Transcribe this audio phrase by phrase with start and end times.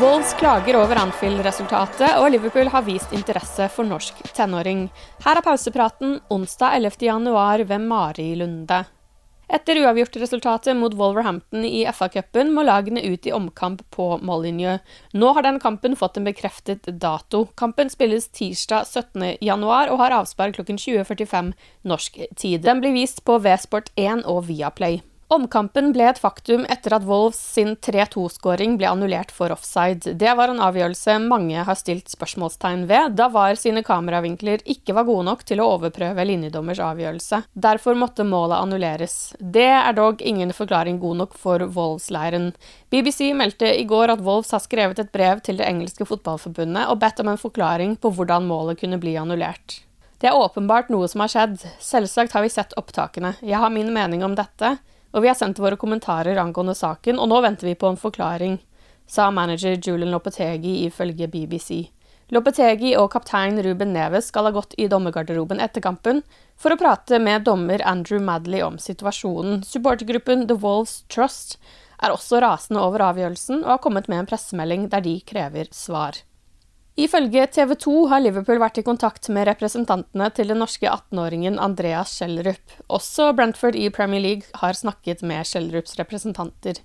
[0.00, 4.86] Wolves klager over Anfield-resultatet, og Liverpool har vist interesse for norsk tenåring.
[5.20, 6.96] Her er pausepraten onsdag 11.
[7.04, 8.78] januar ved Mari Lunde.
[9.52, 14.80] Etter uavgjort-resultatet mot Wolverhampton i FA-cupen må lagene ut i omkamp på Molyneux.
[15.12, 17.44] Nå har den kampen fått en bekreftet dato.
[17.52, 21.52] Kampen spilles tirsdag 17.1 og har avspark klokken 20.45
[21.84, 22.64] norsk tid.
[22.64, 25.02] Den blir vist på V-sport 1 og Viaplay.
[25.32, 30.12] Omkampen ble et faktum etter at Wolves sin 3-2-skåring ble annullert for offside.
[30.20, 35.06] Det var en avgjørelse mange har stilt spørsmålstegn ved, da VAR sine kameravinkler ikke var
[35.08, 37.40] gode nok til å overprøve linjedommers avgjørelse.
[37.56, 39.16] Derfor måtte målet annulleres.
[39.40, 42.50] Det er dog ingen forklaring god nok for Wolves-leiren.
[42.92, 47.00] BBC meldte i går at Wolves har skrevet et brev til det engelske fotballforbundet og
[47.00, 49.80] bedt om en forklaring på hvordan målet kunne bli annullert.
[50.20, 51.60] Det er åpenbart noe som har skjedd.
[51.80, 53.38] Selvsagt har vi sett opptakene.
[53.40, 54.76] Jeg har min mening om dette
[55.12, 58.58] og vi har sendt våre kommentarer angående saken, og nå venter vi på en forklaring,
[59.06, 61.90] sa manager Julian Lopetegi ifølge BBC.
[62.32, 66.22] Lopetegi og kaptein Ruben Neves skal ha gått i dommergarderoben etter kampen
[66.56, 69.60] for å prate med dommer Andrew Madley om situasjonen.
[69.68, 71.58] Supportergruppen The Wolves Trust
[72.00, 76.22] er også rasende over avgjørelsen og har kommet med en pressemelding der de krever svar.
[77.00, 82.12] Ifølge TV 2 har Liverpool vært i kontakt med representantene til den norske 18-åringen Andreas
[82.18, 82.74] Schjelderup.
[82.92, 86.82] Også Brentford i Premier League har snakket med Schjelderups representanter.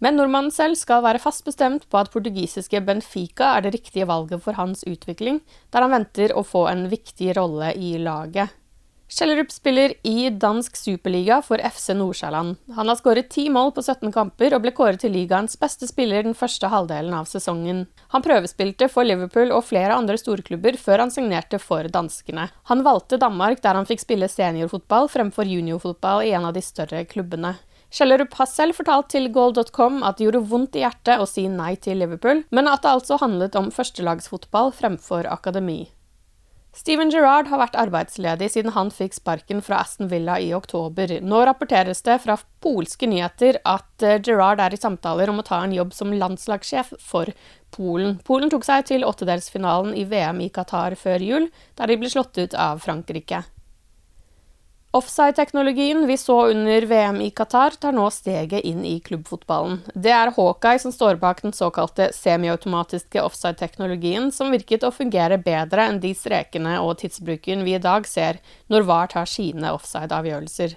[0.00, 4.40] Men nordmannen selv skal være fast bestemt på at portugisiske Benfica er det riktige valget
[4.44, 8.56] for hans utvikling, der han venter å få en viktig rolle i laget.
[9.10, 12.56] Kjellerup spiller i dansk superliga for FC Nordsjælland.
[12.76, 16.22] Han har skåret ti mål på 17 kamper og ble kåret til ligaens beste spiller
[16.22, 17.88] den første halvdelen av sesongen.
[18.14, 22.46] Han prøvespilte for Liverpool og flere andre storklubber før han signerte for danskene.
[22.70, 27.02] Han valgte Danmark, der han fikk spille seniorfotball fremfor juniorfotball i en av de større
[27.10, 27.56] klubbene.
[27.90, 31.74] Kjellerup har selv fortalt til goal.com at det gjorde vondt i hjertet å si nei
[31.82, 35.88] til Liverpool, men at det altså handlet om førstelagsfotball fremfor akademi.
[36.70, 41.16] Steven Gerrard har vært arbeidsledig siden han fikk sparken fra Aston Villa i oktober.
[41.18, 45.58] Nå rapporteres det fra polske nyheter at eh, Gerrard er i samtaler om å ta
[45.64, 47.32] en jobb som landslagssjef for
[47.74, 48.20] Polen.
[48.26, 52.38] Polen tok seg til åttedelsfinalen i VM i Qatar før jul, der de ble slått
[52.38, 53.42] ut av Frankrike.
[54.92, 59.76] Offside-teknologien vi så under VM i Qatar, tar nå steget inn i klubbfotballen.
[59.94, 65.86] Det er Hawkeye som står bak den såkalte semiautomatiske offside-teknologien, som virket å fungere bedre
[65.86, 70.74] enn de strekene og tidsbruken vi i dag ser når VAR tar sine offside-avgjørelser.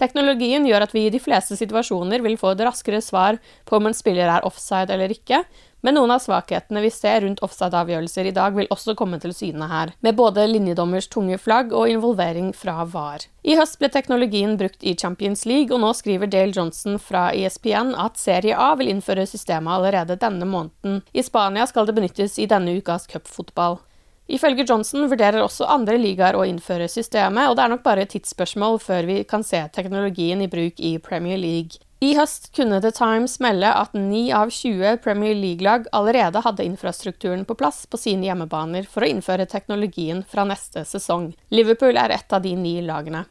[0.00, 3.88] Teknologien gjør at vi i de fleste situasjoner vil få et raskere svar på om
[3.88, 5.42] en spiller er offside eller ikke,
[5.86, 9.68] men noen av svakhetene vi ser rundt offside-avgjørelser i dag, vil også komme til syne
[9.70, 13.28] her, med både linjedommers tunge flagg og involvering fra VAR.
[13.46, 17.94] I høst ble teknologien brukt i Champions League, og nå skriver Dale Johnson fra ESPN
[18.02, 21.04] at Serie A vil innføre systemet allerede denne måneden.
[21.14, 23.78] I Spania skal det benyttes i denne ukas cupfotball.
[24.26, 28.14] Ifølge Johnson vurderer også andre ligaer å innføre systemet, og det er nok bare et
[28.16, 31.78] tidsspørsmål før vi kan se teknologien i bruk i Premier League.
[32.04, 37.46] I høst kunne The Times melde at 9 av 20 Premier League-lag allerede hadde infrastrukturen
[37.48, 41.30] på plass på sine hjemmebaner for å innføre teknologien fra neste sesong.
[41.54, 43.24] Liverpool er et av de ni lagene.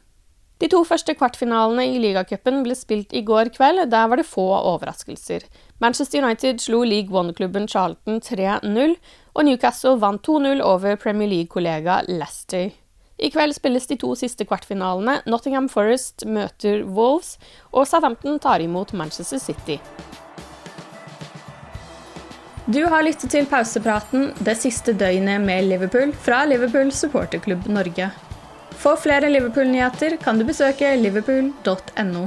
[0.56, 3.84] De to første kvartfinalene i ligacupen ble spilt i går kveld.
[3.92, 5.44] Der var det få overraskelser.
[5.84, 8.96] Manchester United slo League One-klubben Charlton 3-0,
[9.36, 12.70] og Newcastle vant 2-0 over Premier League-kollega Leicester.
[13.16, 15.20] I kveld spilles de to siste kvartfinalene.
[15.28, 17.36] Nottingham Forest møter Wolves,
[17.72, 19.78] og Southampton tar imot Manchester City.
[22.66, 28.10] Du har lyttet til pausepraten det siste døgnet med Liverpool fra Liverpool supporterklubb Norge.
[28.76, 32.26] For flere Liverpool-nyheter kan du besøke liverpool.no.